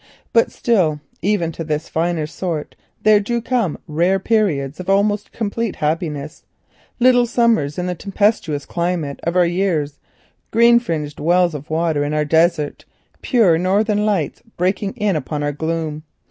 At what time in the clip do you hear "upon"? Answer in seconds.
15.15-15.43